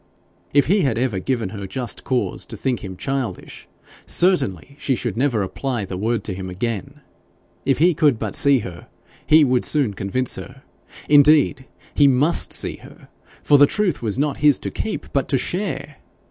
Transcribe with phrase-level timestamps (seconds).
[0.51, 3.67] If he had ever given her just cause to think him childish,
[4.07, 7.01] certainly she should never apply the word to him again!
[7.67, 8.87] If he could but see her,
[9.27, 10.63] he would soon convince her
[11.07, 13.09] indeed he MUST see her
[13.43, 15.97] for the truth was not his to keep, but to share!